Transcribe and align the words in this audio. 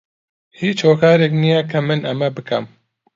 هیچ 0.59 0.77
هۆکارێک 0.87 1.31
نییە 1.41 1.61
کە 1.71 1.79
من 1.87 1.99
ئەمە 2.07 2.29
بکەم. 2.35 2.65